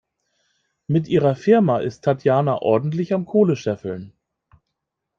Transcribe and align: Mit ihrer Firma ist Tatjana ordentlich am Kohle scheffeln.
Mit 0.87 1.07
ihrer 1.07 1.35
Firma 1.35 1.77
ist 1.77 2.03
Tatjana 2.03 2.57
ordentlich 2.59 3.13
am 3.13 3.27
Kohle 3.27 3.55
scheffeln. 3.55 4.13